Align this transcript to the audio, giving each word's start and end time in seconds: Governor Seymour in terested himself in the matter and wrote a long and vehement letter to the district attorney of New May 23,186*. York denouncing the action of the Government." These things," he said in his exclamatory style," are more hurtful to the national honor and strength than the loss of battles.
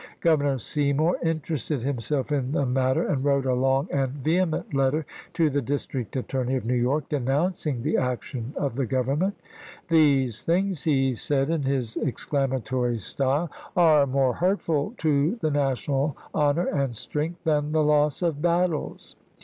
Governor 0.19 0.57
Seymour 0.57 1.17
in 1.21 1.41
terested 1.41 1.81
himself 1.83 2.31
in 2.31 2.53
the 2.53 2.65
matter 2.65 3.05
and 3.05 3.23
wrote 3.23 3.45
a 3.45 3.53
long 3.53 3.87
and 3.91 4.13
vehement 4.13 4.73
letter 4.73 5.05
to 5.33 5.47
the 5.47 5.61
district 5.61 6.15
attorney 6.15 6.55
of 6.55 6.65
New 6.65 6.73
May 6.73 6.79
23,186*. 6.79 6.81
York 6.81 7.09
denouncing 7.09 7.83
the 7.83 7.97
action 7.97 8.53
of 8.57 8.77
the 8.77 8.87
Government." 8.87 9.35
These 9.89 10.41
things," 10.41 10.81
he 10.85 11.13
said 11.13 11.51
in 11.51 11.61
his 11.61 11.97
exclamatory 11.97 12.97
style," 12.97 13.51
are 13.77 14.07
more 14.07 14.33
hurtful 14.33 14.95
to 14.97 15.35
the 15.39 15.51
national 15.51 16.17
honor 16.33 16.65
and 16.65 16.95
strength 16.95 17.43
than 17.43 17.71
the 17.71 17.83
loss 17.83 18.23
of 18.23 18.41
battles. 18.41 19.15